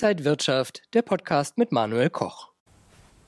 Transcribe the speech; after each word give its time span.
Inside 0.00 0.24
Wirtschaft, 0.24 0.82
der 0.94 1.02
Podcast 1.02 1.58
mit 1.58 1.72
Manuel 1.72 2.08
Koch. 2.08 2.50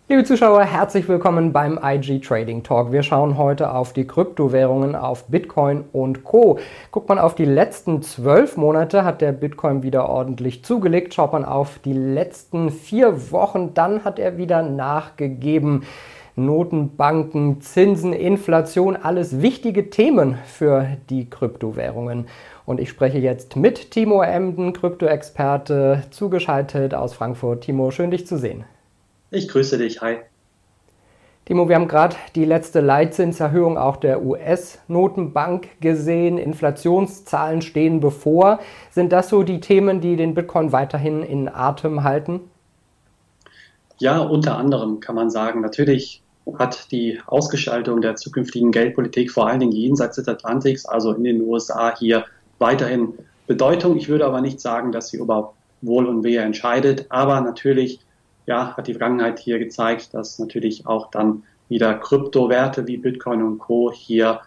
Liebe 0.09 0.23
Zuschauer, 0.23 0.63
herzlich 0.63 1.09
willkommen 1.09 1.53
beim 1.53 1.81
IG 1.83 2.21
Trading 2.21 2.63
Talk. 2.63 2.93
Wir 2.93 3.03
schauen 3.03 3.37
heute 3.37 3.75
auf 3.75 3.93
die 3.93 4.07
Kryptowährungen, 4.07 4.95
auf 4.95 5.25
Bitcoin 5.27 5.85
und 5.93 6.23
Co. 6.23 6.61
Guckt 6.93 7.09
man 7.09 7.19
auf 7.19 7.35
die 7.35 7.45
letzten 7.45 8.03
zwölf 8.03 8.57
Monate, 8.57 9.03
hat 9.05 9.21
der 9.21 9.33
Bitcoin 9.33 9.83
wieder 9.83 10.09
ordentlich 10.09 10.65
zugelegt. 10.65 11.13
Schaut 11.13 11.33
man 11.33 11.45
auf 11.45 11.81
die 11.81 11.93
letzten 11.93 12.71
vier 12.71 13.33
Wochen, 13.33 13.75
dann 13.75 14.05
hat 14.05 14.21
er 14.21 14.37
wieder 14.37 14.63
nachgegeben. 14.63 15.83
Notenbanken, 16.37 17.61
Zinsen, 17.61 18.13
Inflation, 18.13 18.97
alles 18.97 19.43
wichtige 19.43 19.91
Themen 19.91 20.39
für 20.45 20.97
die 21.09 21.29
Kryptowährungen. 21.29 22.27
Und 22.67 22.81
ich 22.81 22.89
spreche 22.89 23.19
jetzt 23.19 23.57
mit 23.57 23.91
Timo 23.91 24.23
Emden, 24.23 24.73
Kryptoexperte, 24.73 26.05
zugeschaltet 26.11 26.95
aus 26.95 27.15
Frankfurt. 27.15 27.63
Timo, 27.65 27.91
schön 27.91 28.11
dich 28.11 28.27
zu 28.27 28.39
sehen. 28.39 28.65
Ich 29.31 29.49
grüße 29.49 29.79
dich, 29.79 30.01
hi. 30.01 30.19
Timo, 31.47 31.69
wir 31.69 31.75
haben 31.75 31.89
gerade 31.89 32.15
die 32.37 32.45
letzte 32.45 32.81
Leitzinserhöhung 32.81 33.77
auch 33.77 33.97
der 33.97 34.23
US-Notenbank 34.23 35.81
gesehen. 35.81 36.39
Inflationszahlen 36.39 37.61
stehen 37.61 37.99
bevor. 37.99 38.61
Sind 38.91 39.11
das 39.11 39.31
so 39.31 39.43
die 39.43 39.61
Themen, 39.61 40.01
die 40.01 40.15
den 40.15 40.35
Bitcoin 40.35 40.71
weiterhin 40.71 41.25
in 41.25 41.49
Atem 41.49 42.05
halten? 42.05 42.41
Ja, 44.01 44.19
unter 44.19 44.57
anderem 44.57 45.01
kann 45.01 45.15
man 45.15 45.31
sagen. 45.31 45.61
Natürlich 45.61 46.23
hat 46.59 46.91
die 46.91 47.21
Ausgestaltung 47.27 48.01
der 48.01 48.17
zukünftigen 48.17 48.73
Geldpolitik 48.73 49.31
vor 49.31 49.47
allen 49.47 49.61
Dingen 49.61 49.73
jenseits 49.73 50.17
des 50.17 50.27
Atlantiks, 50.27 50.87
also 50.87 51.13
in 51.13 51.23
den 51.23 51.43
USA, 51.43 51.95
hier 51.97 52.25
weiterhin 52.59 53.13
Bedeutung. 53.47 53.97
Ich 53.97 54.09
würde 54.09 54.25
aber 54.25 54.41
nicht 54.41 54.59
sagen, 54.59 54.91
dass 54.91 55.09
sie 55.09 55.19
über 55.19 55.53
Wohl 55.83 56.07
und 56.07 56.25
Wehe 56.25 56.41
entscheidet. 56.41 57.07
Aber 57.11 57.41
natürlich 57.43 58.01
ja, 58.47 58.75
hat 58.77 58.87
die 58.87 58.95
Vergangenheit 58.95 59.39
hier 59.39 59.59
gezeigt, 59.59 60.15
dass 60.15 60.39
natürlich 60.39 60.87
auch 60.87 61.11
dann 61.11 61.43
wieder 61.69 61.95
Kryptowerte 61.95 62.87
wie 62.87 62.97
Bitcoin 62.97 63.43
und 63.43 63.59
Co. 63.59 63.93
hier 63.93 64.41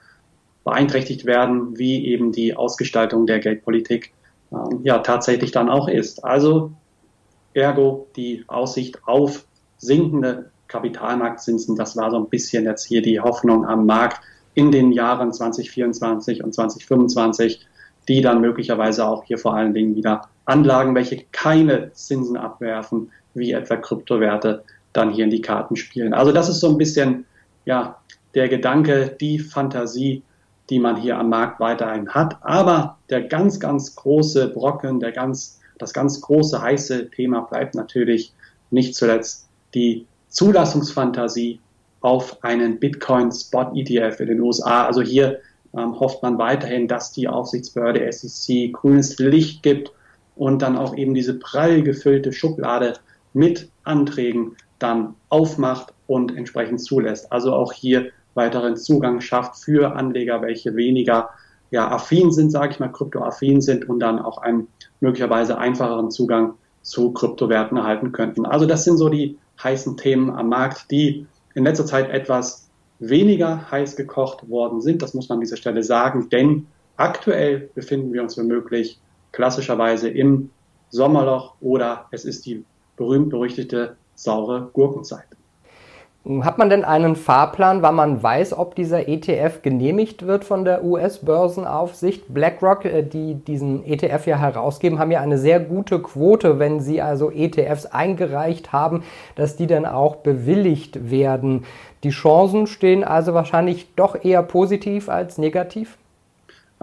beeinträchtigt 0.63 1.25
werden, 1.25 1.77
wie 1.77 2.07
eben 2.07 2.31
die 2.31 2.55
Ausgestaltung 2.55 3.27
der 3.27 3.39
Geldpolitik 3.39 4.13
ähm, 4.51 4.81
ja 4.83 4.99
tatsächlich 4.99 5.51
dann 5.51 5.69
auch 5.69 5.87
ist. 5.87 6.25
Also 6.25 6.71
ergo 7.53 8.07
die 8.15 8.43
Aussicht 8.47 8.99
auf 9.05 9.45
sinkende 9.85 10.51
Kapitalmarktzinsen, 10.67 11.75
das 11.75 11.95
war 11.95 12.09
so 12.09 12.17
ein 12.17 12.29
bisschen 12.29 12.65
jetzt 12.65 12.85
hier 12.85 13.01
die 13.01 13.19
Hoffnung 13.19 13.65
am 13.65 13.85
Markt 13.85 14.21
in 14.55 14.71
den 14.71 14.91
Jahren 14.91 15.31
2024 15.31 16.43
und 16.43 16.53
2025, 16.53 17.65
die 18.07 18.21
dann 18.21 18.41
möglicherweise 18.41 19.07
auch 19.07 19.23
hier 19.23 19.37
vor 19.37 19.55
allen 19.55 19.73
Dingen 19.73 19.95
wieder 19.95 20.29
Anlagen, 20.45 20.95
welche 20.95 21.23
keine 21.31 21.93
Zinsen 21.93 22.37
abwerfen, 22.37 23.11
wie 23.33 23.51
etwa 23.51 23.77
Kryptowerte, 23.77 24.63
dann 24.91 25.11
hier 25.11 25.25
in 25.25 25.31
die 25.31 25.41
Karten 25.41 25.75
spielen. 25.75 26.13
Also 26.13 26.31
das 26.31 26.49
ist 26.49 26.59
so 26.59 26.69
ein 26.69 26.77
bisschen 26.77 27.25
ja 27.65 27.97
der 28.35 28.49
Gedanke, 28.49 29.15
die 29.19 29.39
Fantasie, 29.39 30.23
die 30.69 30.79
man 30.79 30.95
hier 30.95 31.17
am 31.17 31.29
Markt 31.29 31.59
weiterhin 31.59 32.09
hat. 32.09 32.37
Aber 32.41 32.97
der 33.09 33.23
ganz, 33.23 33.59
ganz 33.59 33.95
große 33.95 34.49
Brocken, 34.49 34.99
der 34.99 35.11
ganz, 35.11 35.59
das 35.77 35.93
ganz 35.93 36.21
große 36.21 36.61
heiße 36.61 37.11
Thema 37.11 37.41
bleibt 37.41 37.75
natürlich 37.75 38.33
nicht 38.71 38.95
zuletzt 38.95 39.49
die 39.73 40.05
Zulassungsfantasie 40.29 41.59
auf 42.01 42.43
einen 42.43 42.79
Bitcoin 42.79 43.31
Spot 43.31 43.71
ETF 43.75 44.19
in 44.19 44.27
den 44.27 44.41
USA. 44.41 44.85
Also 44.85 45.01
hier 45.01 45.39
ähm, 45.75 45.99
hofft 45.99 46.21
man 46.21 46.37
weiterhin, 46.37 46.87
dass 46.87 47.11
die 47.11 47.27
Aufsichtsbehörde 47.27 48.11
SEC 48.11 48.73
grünes 48.73 49.17
Licht 49.19 49.63
gibt 49.63 49.91
und 50.35 50.61
dann 50.61 50.77
auch 50.77 50.95
eben 50.97 51.13
diese 51.13 51.39
prall 51.39 51.81
gefüllte 51.81 52.33
Schublade 52.33 52.93
mit 53.33 53.69
Anträgen 53.83 54.55
dann 54.79 55.15
aufmacht 55.29 55.93
und 56.07 56.35
entsprechend 56.35 56.81
zulässt. 56.81 57.31
Also 57.31 57.53
auch 57.53 57.71
hier 57.71 58.11
weiteren 58.33 58.75
Zugang 58.75 59.21
schafft 59.21 59.63
für 59.63 59.95
Anleger, 59.95 60.41
welche 60.41 60.75
weniger 60.75 61.29
ja, 61.71 61.89
affin 61.89 62.31
sind, 62.31 62.51
sage 62.51 62.73
ich 62.73 62.79
mal, 62.79 62.91
kryptoaffin 62.91 63.61
sind 63.61 63.87
und 63.89 63.99
dann 63.99 64.19
auch 64.19 64.39
einen 64.39 64.67
möglicherweise 64.99 65.57
einfacheren 65.57 66.11
Zugang 66.11 66.53
zu 66.81 67.11
Kryptowerten 67.13 67.77
erhalten 67.77 68.11
könnten. 68.11 68.45
Also 68.45 68.65
das 68.65 68.83
sind 68.83 68.97
so 68.97 69.09
die 69.09 69.37
heißen 69.61 69.97
Themen 69.97 70.29
am 70.31 70.49
Markt, 70.49 70.91
die 70.91 71.27
in 71.55 71.63
letzter 71.63 71.85
Zeit 71.85 72.09
etwas 72.09 72.69
weniger 72.99 73.69
heiß 73.69 73.95
gekocht 73.95 74.49
worden 74.49 74.81
sind. 74.81 75.01
Das 75.01 75.13
muss 75.13 75.29
man 75.29 75.37
an 75.37 75.41
dieser 75.41 75.57
Stelle 75.57 75.83
sagen, 75.83 76.29
denn 76.29 76.67
aktuell 76.97 77.69
befinden 77.75 78.13
wir 78.13 78.21
uns 78.21 78.37
womöglich 78.37 78.99
klassischerweise 79.31 80.09
im 80.09 80.49
Sommerloch 80.89 81.55
oder 81.59 82.07
es 82.11 82.23
ist 82.23 82.45
die 82.45 82.63
berühmt-berüchtigte 82.97 83.97
saure 84.15 84.69
Gurkenzeit. 84.73 85.25
Hat 86.25 86.57
man 86.57 86.69
denn 86.69 86.85
einen 86.85 87.17
Fahrplan, 87.17 87.81
wann 87.81 87.95
man 87.95 88.23
weiß, 88.23 88.57
ob 88.57 88.75
dieser 88.75 89.09
ETF 89.09 89.61
genehmigt 89.61 90.25
wird 90.25 90.45
von 90.45 90.63
der 90.63 90.85
US-Börsenaufsicht? 90.85 92.33
BlackRock, 92.33 92.85
äh, 92.85 93.03
die 93.03 93.35
diesen 93.35 93.85
ETF 93.85 94.27
ja 94.27 94.37
herausgeben, 94.37 94.99
haben 94.99 95.11
ja 95.11 95.19
eine 95.19 95.37
sehr 95.37 95.59
gute 95.59 96.01
Quote, 96.01 96.59
wenn 96.59 96.79
sie 96.79 97.01
also 97.01 97.29
ETFs 97.29 97.87
eingereicht 97.87 98.71
haben, 98.71 99.03
dass 99.35 99.57
die 99.57 99.67
dann 99.67 99.85
auch 99.85 100.15
bewilligt 100.17 101.11
werden. 101.11 101.65
Die 102.05 102.11
Chancen 102.11 102.67
stehen 102.67 103.03
also 103.03 103.33
wahrscheinlich 103.33 103.93
doch 103.95 104.23
eher 104.23 104.43
positiv 104.43 105.09
als 105.09 105.37
negativ? 105.37 105.97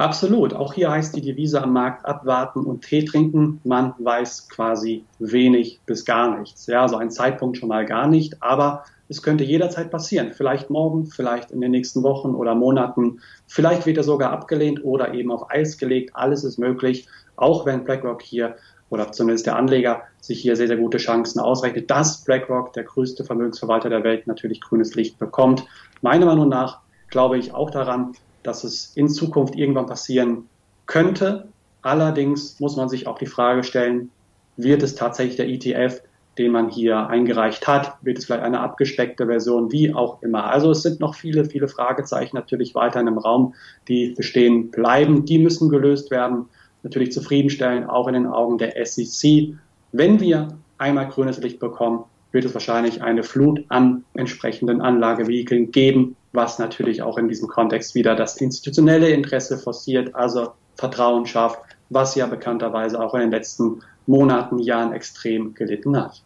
Absolut. 0.01 0.55
Auch 0.55 0.73
hier 0.73 0.91
heißt 0.91 1.15
die 1.15 1.21
Devise 1.21 1.63
am 1.63 1.75
Markt 1.75 2.07
abwarten 2.07 2.61
und 2.61 2.87
Tee 2.87 3.05
trinken. 3.05 3.61
Man 3.65 3.93
weiß 3.99 4.49
quasi 4.49 5.05
wenig 5.19 5.79
bis 5.85 6.07
gar 6.07 6.39
nichts. 6.39 6.67
Ja, 6.69 6.89
so 6.89 6.97
ein 6.97 7.11
Zeitpunkt 7.11 7.59
schon 7.59 7.69
mal 7.69 7.85
gar 7.85 8.07
nicht, 8.07 8.43
aber 8.43 8.85
es 9.11 9.23
könnte 9.23 9.45
jederzeit 9.45 9.91
passieren. 9.91 10.33
Vielleicht 10.33 10.71
morgen, 10.71 11.05
vielleicht 11.05 11.51
in 11.51 11.61
den 11.61 11.73
nächsten 11.73 12.03
Wochen 12.03 12.35
oder 12.35 12.55
Monaten. 12.55 13.21
Vielleicht 13.47 13.85
wird 13.85 13.99
er 13.99 14.03
sogar 14.03 14.33
abgelehnt 14.33 14.83
oder 14.83 15.13
eben 15.13 15.31
auf 15.31 15.51
Eis 15.51 15.77
gelegt. 15.77 16.13
Alles 16.15 16.45
ist 16.45 16.57
möglich, 16.57 17.07
auch 17.37 17.67
wenn 17.67 17.85
BlackRock 17.85 18.23
hier 18.23 18.57
oder 18.89 19.13
zumindest 19.13 19.45
der 19.45 19.57
Anleger 19.57 20.05
sich 20.23 20.41
hier 20.41 20.57
sehr, 20.57 20.69
sehr 20.69 20.79
gute 20.79 20.97
Chancen 20.97 21.41
ausrechnet, 21.41 21.91
dass 21.91 22.25
BlackRock, 22.25 22.73
der 22.73 22.85
größte 22.85 23.25
Vermögensverwalter 23.25 23.91
der 23.91 24.03
Welt, 24.03 24.27
natürlich 24.27 24.63
grünes 24.63 24.95
Licht 24.95 25.19
bekommt. 25.19 25.67
Meiner 26.01 26.25
Meinung 26.25 26.49
nach 26.49 26.81
glaube 27.11 27.37
ich 27.37 27.53
auch 27.53 27.71
daran, 27.71 28.15
dass 28.43 28.65
es 28.65 28.93
in 28.95 29.09
Zukunft 29.09 29.57
irgendwann 29.57 29.87
passieren 29.87 30.49
könnte. 30.87 31.49
Allerdings 31.83 32.59
muss 32.61 32.77
man 32.77 32.89
sich 32.89 33.07
auch 33.07 33.19
die 33.19 33.27
Frage 33.27 33.65
stellen, 33.65 34.11
wird 34.57 34.83
es 34.83 34.95
tatsächlich 34.95 35.37
der 35.37 35.49
ETF, 35.49 36.03
den 36.39 36.53
man 36.53 36.69
hier 36.69 37.09
eingereicht 37.09 37.67
hat? 37.67 37.97
Wird 38.03 38.19
es 38.19 38.27
vielleicht 38.27 38.43
eine 38.43 38.61
abgespeckte 38.61 39.27
Version? 39.27 39.73
Wie 39.73 39.95
auch 39.95 40.23
immer. 40.23 40.45
Also 40.45 40.71
es 40.71 40.83
sind 40.83 41.01
noch 41.01 41.15
viele, 41.15 41.45
viele 41.45 41.69
Fragezeichen 41.69 42.37
natürlich 42.37 42.75
weiter 42.75 43.01
in 43.01 43.07
dem 43.07 43.19
Raum, 43.19 43.55
die 43.89 44.15
bestehen 44.17 44.71
bleiben. 44.71 45.25
Die 45.25 45.39
müssen 45.39 45.69
gelöst 45.69 46.11
werden. 46.11 46.47
Natürlich 46.83 47.13
zufriedenstellen, 47.13 47.85
auch 47.89 48.09
in 48.09 48.15
den 48.15 48.27
Augen 48.27 48.59
der 48.59 48.75
SEC. 48.85 49.55
Wenn 49.93 50.21
wir 50.21 50.49
einmal 50.79 51.09
grünes 51.09 51.39
Licht 51.39 51.59
bekommen, 51.59 52.05
wird 52.33 52.45
es 52.45 52.55
wahrscheinlich 52.55 53.03
eine 53.03 53.23
Flut 53.23 53.65
an 53.69 54.05
entsprechenden 54.15 54.81
Anlagevehikeln 54.81 55.73
geben, 55.73 56.17
was 56.33 56.59
natürlich 56.59 57.03
auch 57.03 57.19
in 57.19 57.29
diesem 57.29 57.49
Kontext 57.49 57.95
wieder 57.95 58.15
das 58.15 58.37
institutionelle 58.37 59.11
Interesse 59.11 59.59
forciert, 59.59 60.15
also 60.15 60.53
Vertrauen 60.77 61.27
schafft, 61.27 61.61
was 61.89 62.15
ja 62.15 62.27
bekannterweise 62.27 63.01
auch 63.01 63.15
in 63.15 63.21
den 63.21 63.31
letzten 63.31 63.83
Monaten, 64.07 64.59
Jahren 64.59 64.93
extrem 64.93 65.55
gelitten 65.55 65.97
hat. 65.97 66.23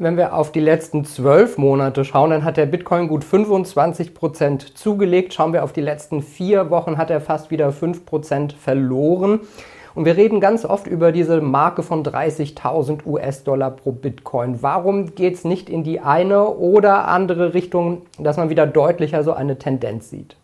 Wenn 0.00 0.16
wir 0.16 0.32
auf 0.32 0.52
die 0.52 0.60
letzten 0.60 1.04
zwölf 1.04 1.58
Monate 1.58 2.04
schauen, 2.04 2.30
dann 2.30 2.44
hat 2.44 2.56
der 2.56 2.66
Bitcoin 2.66 3.08
gut 3.08 3.24
25 3.24 4.14
Prozent 4.14 4.78
zugelegt. 4.78 5.34
Schauen 5.34 5.52
wir 5.52 5.64
auf 5.64 5.72
die 5.72 5.80
letzten 5.80 6.22
vier 6.22 6.70
Wochen, 6.70 6.96
hat 6.98 7.10
er 7.10 7.20
fast 7.20 7.50
wieder 7.50 7.72
5 7.72 8.06
Prozent 8.06 8.52
verloren. 8.52 9.40
Und 9.94 10.04
wir 10.04 10.16
reden 10.16 10.40
ganz 10.40 10.64
oft 10.64 10.86
über 10.86 11.12
diese 11.12 11.40
Marke 11.40 11.82
von 11.82 12.04
30.000 12.04 13.06
US-Dollar 13.06 13.70
pro 13.70 13.92
Bitcoin. 13.92 14.62
Warum 14.62 15.14
geht 15.14 15.34
es 15.34 15.44
nicht 15.44 15.68
in 15.68 15.84
die 15.84 16.00
eine 16.00 16.48
oder 16.48 17.08
andere 17.08 17.54
Richtung, 17.54 18.02
dass 18.18 18.36
man 18.36 18.50
wieder 18.50 18.66
deutlicher 18.66 19.24
so 19.24 19.32
eine 19.32 19.58
Tendenz 19.58 20.10
sieht? 20.10 20.36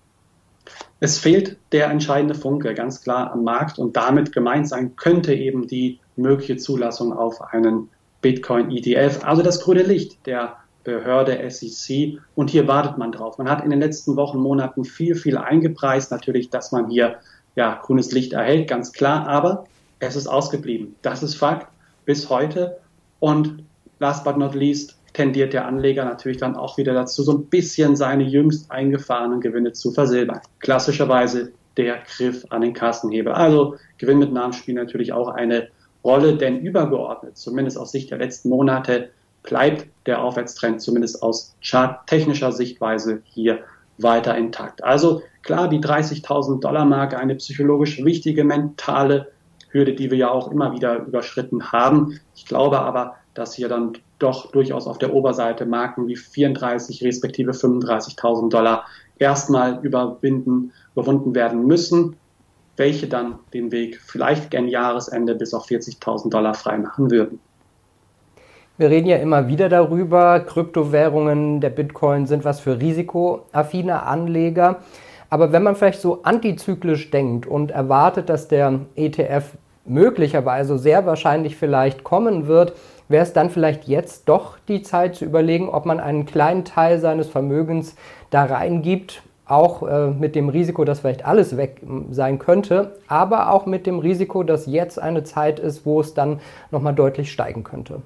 Es 1.00 1.18
fehlt 1.18 1.56
der 1.72 1.90
entscheidende 1.90 2.34
Funke 2.34 2.72
ganz 2.74 3.02
klar 3.02 3.32
am 3.32 3.44
Markt 3.44 3.78
und 3.78 3.96
damit 3.96 4.32
gemeint 4.32 4.68
sein 4.68 4.96
könnte 4.96 5.34
eben 5.34 5.66
die 5.66 6.00
mögliche 6.16 6.56
Zulassung 6.56 7.12
auf 7.12 7.42
einen 7.52 7.90
Bitcoin-ETF, 8.22 9.24
also 9.24 9.42
das 9.42 9.60
grüne 9.60 9.82
Licht 9.82 10.26
der 10.26 10.56
Behörde 10.84 11.50
SEC. 11.50 12.20
Und 12.34 12.50
hier 12.50 12.68
wartet 12.68 12.98
man 12.98 13.10
drauf. 13.10 13.38
Man 13.38 13.50
hat 13.50 13.64
in 13.64 13.70
den 13.70 13.80
letzten 13.80 14.16
Wochen, 14.16 14.38
Monaten 14.38 14.84
viel, 14.84 15.14
viel 15.14 15.36
eingepreist. 15.36 16.10
Natürlich, 16.10 16.50
dass 16.50 16.72
man 16.72 16.90
hier 16.90 17.16
ja, 17.56 17.80
grünes 17.82 18.12
Licht 18.12 18.32
erhält, 18.32 18.68
ganz 18.68 18.92
klar, 18.92 19.28
aber 19.28 19.64
es 20.00 20.16
ist 20.16 20.26
ausgeblieben. 20.26 20.96
Das 21.02 21.22
ist 21.22 21.36
Fakt 21.36 21.68
bis 22.04 22.28
heute. 22.28 22.78
Und 23.20 23.64
last 23.98 24.24
but 24.24 24.36
not 24.36 24.54
least 24.54 24.98
tendiert 25.12 25.52
der 25.52 25.66
Anleger 25.66 26.04
natürlich 26.04 26.38
dann 26.38 26.56
auch 26.56 26.76
wieder 26.76 26.92
dazu, 26.92 27.22
so 27.22 27.32
ein 27.32 27.46
bisschen 27.46 27.96
seine 27.96 28.24
jüngst 28.24 28.70
eingefahrenen 28.70 29.40
Gewinne 29.40 29.72
zu 29.72 29.92
versilbern. 29.92 30.40
Klassischerweise 30.58 31.52
der 31.76 31.98
Griff 31.98 32.44
an 32.50 32.62
den 32.62 32.74
Kassenhebel. 32.74 33.32
Also 33.32 33.76
Gewinn 33.98 34.18
mit 34.18 34.32
Namen 34.32 34.52
spielen 34.52 34.76
natürlich 34.76 35.12
auch 35.12 35.28
eine 35.28 35.68
Rolle, 36.04 36.36
denn 36.36 36.60
übergeordnet, 36.60 37.36
zumindest 37.36 37.78
aus 37.78 37.92
Sicht 37.92 38.10
der 38.10 38.18
letzten 38.18 38.50
Monate, 38.50 39.10
bleibt 39.42 39.86
der 40.06 40.22
Aufwärtstrend 40.22 40.80
zumindest 40.82 41.22
aus 41.22 41.54
charttechnischer 41.62 42.52
Sichtweise 42.52 43.22
hier 43.24 43.60
weiter 43.98 44.36
intakt. 44.36 44.82
Also 44.82 45.22
klar, 45.42 45.68
die 45.68 45.80
30.000 45.80 46.60
Dollar 46.60 46.84
Marke, 46.84 47.18
eine 47.18 47.34
psychologisch 47.36 48.04
wichtige 48.04 48.44
mentale 48.44 49.32
Hürde, 49.70 49.94
die 49.94 50.10
wir 50.10 50.18
ja 50.18 50.30
auch 50.30 50.50
immer 50.50 50.72
wieder 50.72 50.98
überschritten 50.98 51.72
haben. 51.72 52.20
Ich 52.34 52.46
glaube 52.46 52.80
aber, 52.80 53.16
dass 53.34 53.54
hier 53.54 53.68
dann 53.68 53.98
doch 54.18 54.52
durchaus 54.52 54.86
auf 54.86 54.98
der 54.98 55.12
Oberseite 55.12 55.66
Marken 55.66 56.06
wie 56.06 56.16
34 56.16 57.02
respektive 57.02 57.50
35.000 57.50 58.50
Dollar 58.50 58.86
erstmal 59.18 59.84
überwinden, 59.84 60.72
überwunden 60.92 61.34
werden 61.34 61.66
müssen, 61.66 62.16
welche 62.76 63.08
dann 63.08 63.38
den 63.52 63.72
Weg 63.72 64.00
vielleicht 64.00 64.50
gern 64.50 64.68
Jahresende 64.68 65.34
bis 65.34 65.54
auf 65.54 65.66
40.000 65.66 66.30
Dollar 66.30 66.54
frei 66.54 66.78
machen 66.78 67.10
würden. 67.10 67.40
Wir 68.76 68.90
reden 68.90 69.06
ja 69.06 69.18
immer 69.18 69.46
wieder 69.46 69.68
darüber, 69.68 70.40
Kryptowährungen, 70.40 71.60
der 71.60 71.70
Bitcoin 71.70 72.26
sind 72.26 72.44
was 72.44 72.58
für 72.58 72.80
risikoaffine 72.80 74.02
Anleger. 74.02 74.80
Aber 75.30 75.52
wenn 75.52 75.62
man 75.62 75.76
vielleicht 75.76 76.00
so 76.00 76.24
antizyklisch 76.24 77.12
denkt 77.12 77.46
und 77.46 77.70
erwartet, 77.70 78.28
dass 78.28 78.48
der 78.48 78.80
ETF 78.96 79.44
möglicherweise 79.84 80.76
sehr 80.76 81.06
wahrscheinlich 81.06 81.54
vielleicht 81.54 82.02
kommen 82.02 82.48
wird, 82.48 82.72
wäre 83.08 83.22
es 83.22 83.32
dann 83.32 83.50
vielleicht 83.50 83.84
jetzt 83.84 84.28
doch 84.28 84.58
die 84.66 84.82
Zeit 84.82 85.14
zu 85.14 85.24
überlegen, 85.24 85.68
ob 85.68 85.86
man 85.86 86.00
einen 86.00 86.26
kleinen 86.26 86.64
Teil 86.64 86.98
seines 86.98 87.28
Vermögens 87.28 87.94
da 88.30 88.44
reingibt, 88.44 89.22
auch 89.46 89.86
äh, 89.86 90.08
mit 90.08 90.34
dem 90.34 90.48
Risiko, 90.48 90.84
dass 90.84 90.98
vielleicht 91.00 91.24
alles 91.24 91.56
weg 91.56 91.80
sein 92.10 92.40
könnte, 92.40 92.96
aber 93.06 93.52
auch 93.52 93.66
mit 93.66 93.86
dem 93.86 94.00
Risiko, 94.00 94.42
dass 94.42 94.66
jetzt 94.66 94.98
eine 94.98 95.22
Zeit 95.22 95.60
ist, 95.60 95.86
wo 95.86 96.00
es 96.00 96.14
dann 96.14 96.40
nochmal 96.72 96.94
deutlich 96.94 97.30
steigen 97.30 97.62
könnte. 97.62 98.02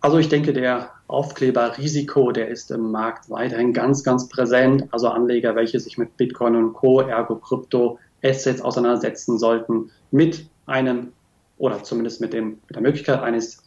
Also 0.00 0.18
ich 0.18 0.28
denke, 0.28 0.52
der 0.52 0.90
Aufkleberrisiko, 1.08 2.32
der 2.32 2.48
ist 2.48 2.70
im 2.70 2.92
Markt 2.92 3.30
weiterhin 3.30 3.72
ganz, 3.72 4.04
ganz 4.04 4.28
präsent. 4.28 4.84
Also 4.90 5.08
Anleger, 5.08 5.56
welche 5.56 5.80
sich 5.80 5.98
mit 5.98 6.16
Bitcoin 6.16 6.54
und 6.54 6.74
Co., 6.74 7.00
ergo 7.00 7.36
Krypto, 7.36 7.98
Assets 8.22 8.60
auseinandersetzen 8.60 9.38
sollten, 9.38 9.90
mit 10.10 10.46
einem 10.66 11.12
oder 11.56 11.82
zumindest 11.82 12.20
mit, 12.20 12.32
dem, 12.32 12.58
mit 12.66 12.76
der 12.76 12.82
Möglichkeit 12.82 13.20
eines 13.20 13.64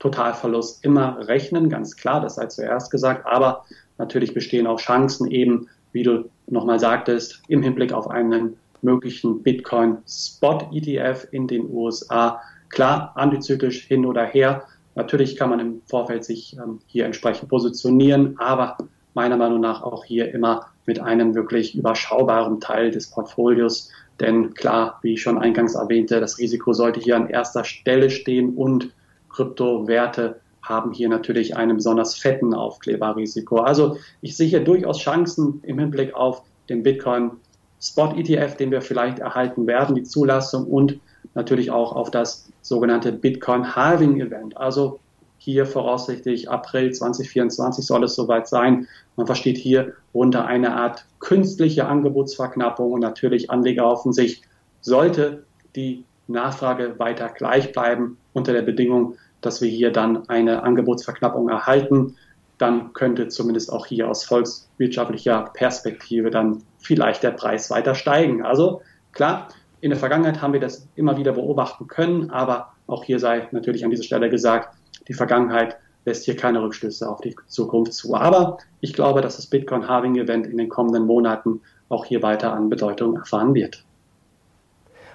Totalverlusts 0.00 0.82
immer 0.82 1.28
rechnen, 1.28 1.68
ganz 1.68 1.96
klar, 1.96 2.20
das 2.20 2.36
sei 2.36 2.46
zuerst 2.46 2.90
gesagt, 2.90 3.26
aber 3.26 3.64
natürlich 3.98 4.34
bestehen 4.34 4.66
auch 4.66 4.80
Chancen 4.80 5.30
eben, 5.30 5.68
wie 5.92 6.02
du 6.02 6.28
nochmal 6.46 6.80
sagtest, 6.80 7.42
im 7.48 7.62
Hinblick 7.62 7.92
auf 7.92 8.08
einen 8.08 8.56
möglichen 8.82 9.42
Bitcoin 9.42 9.98
Spot 10.08 10.70
ETF 10.72 11.28
in 11.32 11.46
den 11.46 11.70
USA. 11.70 12.40
Klar, 12.70 13.12
antizyklisch 13.16 13.84
hin 13.84 14.06
oder 14.06 14.24
her, 14.24 14.64
Natürlich 14.94 15.36
kann 15.36 15.50
man 15.50 15.60
im 15.60 15.82
Vorfeld 15.86 16.24
sich 16.24 16.56
ähm, 16.56 16.80
hier 16.86 17.06
entsprechend 17.06 17.48
positionieren, 17.48 18.36
aber 18.38 18.76
meiner 19.14 19.36
Meinung 19.36 19.60
nach 19.60 19.82
auch 19.82 20.04
hier 20.04 20.32
immer 20.32 20.66
mit 20.86 21.00
einem 21.00 21.34
wirklich 21.34 21.74
überschaubaren 21.74 22.60
Teil 22.60 22.90
des 22.90 23.10
Portfolios. 23.10 23.90
Denn 24.18 24.54
klar, 24.54 24.98
wie 25.02 25.14
ich 25.14 25.22
schon 25.22 25.38
eingangs 25.38 25.74
erwähnte, 25.74 26.20
das 26.20 26.38
Risiko 26.38 26.72
sollte 26.72 27.00
hier 27.00 27.16
an 27.16 27.28
erster 27.28 27.64
Stelle 27.64 28.10
stehen 28.10 28.54
und 28.54 28.90
Kryptowerte 29.30 30.40
haben 30.62 30.92
hier 30.92 31.08
natürlich 31.08 31.56
einen 31.56 31.76
besonders 31.76 32.16
fetten 32.16 32.52
Aufkleberrisiko. 32.52 33.58
Also 33.58 33.96
ich 34.20 34.36
sehe 34.36 34.48
hier 34.48 34.62
durchaus 34.62 34.98
Chancen 34.98 35.60
im 35.64 35.78
Hinblick 35.78 36.14
auf 36.14 36.42
den 36.68 36.82
Bitcoin 36.82 37.32
Spot 37.80 38.12
ETF, 38.14 38.56
den 38.56 38.70
wir 38.70 38.82
vielleicht 38.82 39.20
erhalten 39.20 39.66
werden, 39.66 39.94
die 39.94 40.02
Zulassung 40.02 40.66
und 40.66 41.00
natürlich 41.34 41.70
auch 41.70 41.94
auf 41.94 42.10
das 42.10 42.50
sogenannte 42.62 43.12
Bitcoin 43.12 43.74
Halving 43.76 44.20
Event. 44.20 44.56
Also 44.56 45.00
hier 45.38 45.64
voraussichtlich 45.64 46.50
April 46.50 46.92
2024 46.92 47.86
soll 47.86 48.04
es 48.04 48.14
soweit 48.14 48.46
sein. 48.46 48.86
Man 49.16 49.26
versteht 49.26 49.56
hier 49.56 49.94
unter 50.12 50.44
eine 50.44 50.74
Art 50.74 51.06
künstliche 51.18 51.86
Angebotsverknappung 51.86 52.92
und 52.92 53.00
natürlich 53.00 53.50
Anleger 53.50 53.84
hoffen 53.84 54.12
sich, 54.12 54.42
sollte 54.82 55.44
die 55.76 56.04
Nachfrage 56.26 56.98
weiter 56.98 57.28
gleich 57.28 57.72
bleiben 57.72 58.18
unter 58.32 58.52
der 58.52 58.62
Bedingung, 58.62 59.16
dass 59.40 59.62
wir 59.62 59.68
hier 59.68 59.92
dann 59.92 60.28
eine 60.28 60.62
Angebotsverknappung 60.62 61.48
erhalten, 61.48 62.16
dann 62.58 62.92
könnte 62.92 63.28
zumindest 63.28 63.72
auch 63.72 63.86
hier 63.86 64.08
aus 64.08 64.24
volkswirtschaftlicher 64.24 65.50
Perspektive 65.54 66.30
dann 66.30 66.62
vielleicht 66.78 67.22
der 67.22 67.30
Preis 67.30 67.70
weiter 67.70 67.94
steigen. 67.94 68.44
Also 68.44 68.82
klar, 69.12 69.48
in 69.80 69.90
der 69.90 69.98
Vergangenheit 69.98 70.42
haben 70.42 70.52
wir 70.52 70.60
das 70.60 70.86
immer 70.94 71.16
wieder 71.16 71.32
beobachten 71.32 71.86
können, 71.86 72.30
aber 72.30 72.72
auch 72.86 73.04
hier 73.04 73.18
sei 73.18 73.48
natürlich 73.52 73.84
an 73.84 73.90
dieser 73.90 74.02
Stelle 74.02 74.28
gesagt, 74.28 74.76
die 75.08 75.14
Vergangenheit 75.14 75.76
lässt 76.04 76.24
hier 76.24 76.36
keine 76.36 76.62
Rückschlüsse 76.62 77.08
auf 77.08 77.20
die 77.20 77.36
Zukunft 77.46 77.92
zu. 77.92 78.14
Aber 78.14 78.58
ich 78.80 78.92
glaube, 78.92 79.20
dass 79.20 79.36
das 79.36 79.46
Bitcoin 79.46 79.88
Halving 79.88 80.16
Event 80.16 80.46
in 80.46 80.58
den 80.58 80.68
kommenden 80.68 81.06
Monaten 81.06 81.60
auch 81.88 82.04
hier 82.04 82.22
weiter 82.22 82.52
an 82.52 82.68
Bedeutung 82.68 83.16
erfahren 83.16 83.54
wird. 83.54 83.84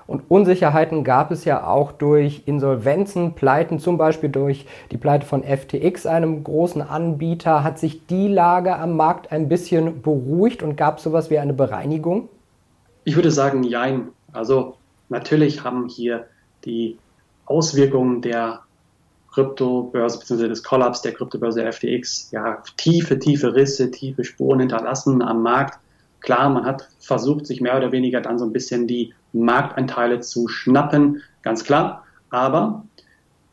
Und 0.07 0.29
Unsicherheiten 0.29 1.03
gab 1.03 1.31
es 1.31 1.45
ja 1.45 1.65
auch 1.65 1.91
durch 1.91 2.43
Insolvenzen, 2.45 3.33
Pleiten, 3.33 3.79
zum 3.79 3.97
Beispiel 3.97 4.29
durch 4.29 4.67
die 4.91 4.97
Pleite 4.97 5.25
von 5.25 5.43
FTX, 5.43 6.05
einem 6.05 6.43
großen 6.43 6.83
Anbieter. 6.83 7.63
Hat 7.63 7.79
sich 7.79 8.05
die 8.05 8.27
Lage 8.27 8.75
am 8.75 8.95
Markt 8.95 9.31
ein 9.31 9.49
bisschen 9.49 10.03
beruhigt 10.03 10.61
und 10.61 10.75
gab 10.75 10.97
es 10.97 11.03
sowas 11.03 11.31
wie 11.31 11.39
eine 11.39 11.53
Bereinigung? 11.53 12.29
Ich 13.03 13.15
würde 13.15 13.31
sagen, 13.31 13.63
jein. 13.63 14.09
Also 14.35 14.77
natürlich 15.09 15.63
haben 15.63 15.87
hier 15.87 16.27
die 16.65 16.97
Auswirkungen 17.45 18.21
der 18.21 18.61
Kryptobörse 19.35 20.19
bzw. 20.19 20.47
des 20.47 20.63
Kollaps 20.63 21.01
der 21.01 21.13
Kryptobörse 21.13 21.69
FTX 21.71 22.31
ja 22.31 22.63
tiefe, 22.77 23.19
tiefe 23.19 23.53
Risse, 23.53 23.91
tiefe 23.91 24.23
Spuren 24.23 24.61
hinterlassen 24.61 25.21
am 25.21 25.41
Markt. 25.43 25.79
Klar, 26.21 26.49
man 26.49 26.65
hat 26.65 26.87
versucht, 26.99 27.45
sich 27.45 27.61
mehr 27.61 27.77
oder 27.77 27.91
weniger 27.91 28.21
dann 28.21 28.39
so 28.39 28.45
ein 28.45 28.53
bisschen 28.53 28.87
die 28.87 29.13
Marktanteile 29.33 30.21
zu 30.21 30.47
schnappen, 30.47 31.21
ganz 31.43 31.65
klar. 31.65 32.05
Aber 32.29 32.85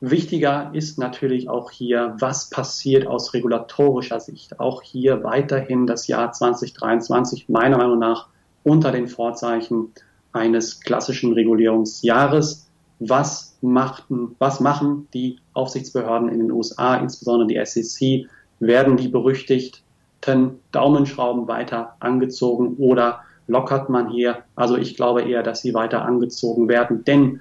wichtiger 0.01 0.71
ist 0.73 0.99
natürlich 0.99 1.49
auch 1.49 1.71
hier, 1.71 2.15
was 2.19 2.49
passiert 2.49 3.07
aus 3.07 3.35
regulatorischer 3.35 4.21
Sicht. 4.21 4.61
Auch 4.61 4.83
hier 4.83 5.25
weiterhin 5.25 5.87
das 5.87 6.07
Jahr 6.07 6.33
2023 6.33 7.49
meiner 7.49 7.79
Meinung 7.79 7.99
nach 7.99 8.29
unter 8.63 8.93
den 8.93 9.09
Vorzeichen 9.09 9.93
eines 10.33 10.81
klassischen 10.81 11.33
Regulierungsjahres. 11.33 12.69
Was, 12.99 13.57
machten, 13.61 14.37
was 14.39 14.61
machen 14.61 15.09
die 15.13 15.39
Aufsichtsbehörden 15.55 16.29
in 16.29 16.39
den 16.39 16.53
USA, 16.53 16.97
insbesondere 16.97 17.49
die 17.49 17.65
SEC? 17.65 18.29
Werden 18.61 18.97
die 18.97 19.09
berüchtigten 19.09 20.61
Daumenschrauben 20.71 21.49
weiter 21.49 21.97
angezogen 22.01 22.77
oder 22.79 23.23
lockert 23.49 23.89
man 23.89 24.09
hier? 24.09 24.45
Also 24.55 24.77
ich 24.77 24.97
glaube 24.97 25.23
eher, 25.23 25.43
dass 25.43 25.63
sie 25.63 25.75
weiter 25.75 26.05
angezogen 26.05 26.69
werden, 26.69 27.05
denn 27.05 27.41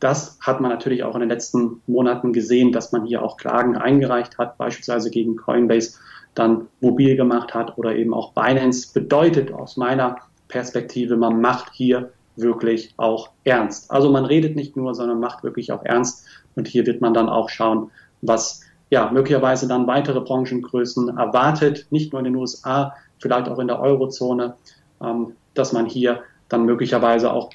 das 0.00 0.38
hat 0.40 0.60
man 0.60 0.70
natürlich 0.70 1.02
auch 1.02 1.14
in 1.14 1.20
den 1.20 1.28
letzten 1.28 1.82
Monaten 1.86 2.32
gesehen, 2.32 2.72
dass 2.72 2.92
man 2.92 3.04
hier 3.04 3.22
auch 3.22 3.36
Klagen 3.36 3.76
eingereicht 3.76 4.38
hat, 4.38 4.56
beispielsweise 4.56 5.10
gegen 5.10 5.36
Coinbase 5.36 5.98
dann 6.34 6.68
mobil 6.80 7.16
gemacht 7.16 7.54
hat 7.54 7.76
oder 7.78 7.96
eben 7.96 8.14
auch 8.14 8.32
Binance 8.32 8.92
bedeutet 8.92 9.52
aus 9.52 9.76
meiner 9.76 10.18
Perspektive, 10.48 11.16
man 11.16 11.40
macht 11.40 11.72
hier 11.72 12.10
wirklich 12.36 12.94
auch 12.96 13.30
ernst. 13.44 13.90
Also 13.90 14.10
man 14.10 14.24
redet 14.24 14.56
nicht 14.56 14.76
nur, 14.76 14.94
sondern 14.94 15.20
macht 15.20 15.42
wirklich 15.42 15.72
auch 15.72 15.84
ernst. 15.84 16.24
Und 16.54 16.68
hier 16.68 16.86
wird 16.86 17.00
man 17.00 17.14
dann 17.14 17.28
auch 17.28 17.48
schauen, 17.48 17.90
was 18.22 18.62
ja 18.90 19.10
möglicherweise 19.10 19.68
dann 19.68 19.86
weitere 19.86 20.20
Branchengrößen 20.20 21.18
erwartet, 21.18 21.86
nicht 21.90 22.12
nur 22.12 22.20
in 22.20 22.24
den 22.24 22.36
USA, 22.36 22.94
vielleicht 23.18 23.48
auch 23.48 23.58
in 23.58 23.66
der 23.66 23.80
Eurozone, 23.80 24.54
ähm, 25.02 25.32
dass 25.54 25.72
man 25.72 25.86
hier 25.86 26.22
dann 26.48 26.64
möglicherweise 26.64 27.32
auch 27.32 27.50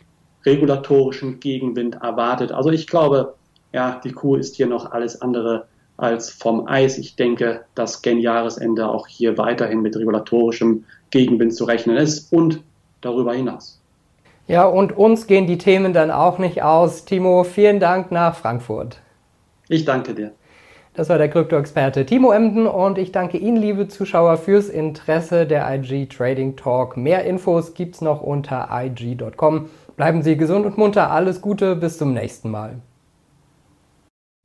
regulatorischen 0.45 1.39
Gegenwind 1.39 1.95
erwartet. 1.95 2.51
Also 2.51 2.69
ich 2.69 2.88
glaube, 2.88 3.35
ja, 3.71 4.00
die 4.03 4.12
Kuh 4.12 4.35
ist 4.35 4.55
hier 4.55 4.67
noch 4.67 4.91
alles 4.91 5.21
andere 5.21 5.67
als 5.97 6.29
vom 6.29 6.67
Eis. 6.67 6.97
Ich 6.97 7.15
denke, 7.15 7.65
dass 7.75 8.01
gen 8.01 8.19
Jahresende 8.19 8.88
auch 8.89 9.07
hier 9.07 9.38
weiterhin 9.38 9.81
mit 9.81 9.95
regulatorischem 9.95 10.83
Gegenwind 11.12 11.55
zu 11.55 11.65
rechnen 11.65 11.97
ist 11.97 12.31
und 12.33 12.62
darüber 13.05 13.33
hinaus. 13.33 13.79
Ja, 14.48 14.65
und 14.65 14.98
uns 14.98 15.27
gehen 15.27 15.48
die 15.48 15.57
Themen 15.57 15.93
dann 15.93 16.12
auch 16.12 16.38
nicht 16.38 16.63
aus. 16.63 17.05
Timo, 17.05 17.43
vielen 17.43 17.79
Dank 17.79 18.12
nach 18.12 18.36
Frankfurt. 18.36 19.00
Ich 19.69 19.86
danke 19.86 20.13
dir. 20.13 20.31
Das 20.95 21.10
war 21.10 21.17
der 21.17 21.29
Krypto-Experte 21.29 22.05
Timo 22.05 22.31
Emden 22.31 22.67
und 22.67 23.00
ich 23.00 23.12
danke 23.12 23.38
Ihnen, 23.38 23.57
liebe 23.57 23.88
Zuschauer, 23.88 24.38
fürs 24.38 24.69
Interesse 24.69 25.48
der 25.48 25.67
IG 25.74 26.05
Trading 26.05 26.55
Talk. 26.55 26.98
Mehr 26.98 27.24
Infos 27.25 27.74
gibt's 27.74 28.01
noch 28.01 28.22
unter 28.22 28.69
ig.com. 28.72 29.69
Bleiben 29.95 30.22
Sie 30.22 30.38
gesund 30.38 30.65
und 30.67 30.77
munter. 30.77 31.10
Alles 31.10 31.41
Gute, 31.41 31.75
bis 31.75 31.98
zum 31.98 32.13
nächsten 32.13 32.51
Mal. 32.51 32.75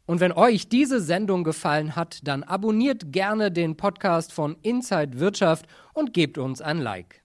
Und 0.07 0.21
wenn 0.21 0.33
euch 0.33 0.71
diese 0.71 1.00
Sendung 1.00 1.45
gefallen 1.45 1.95
hat, 1.95 2.21
dann 2.27 2.43
abonniert 2.45 3.12
gerne 3.12 3.50
den 3.50 3.77
Podcast 3.77 4.33
von 4.33 4.57
Inside 4.62 5.21
Wirtschaft 5.21 5.67
und 5.93 6.15
gebt 6.15 6.38
uns 6.38 6.62
ein 6.62 6.79
Like. 6.79 7.21